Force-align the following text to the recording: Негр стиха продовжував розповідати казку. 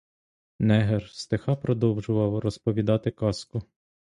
Негр 0.59 1.05
стиха 1.09 1.55
продовжував 1.55 2.39
розповідати 2.39 3.11
казку. 3.11 3.61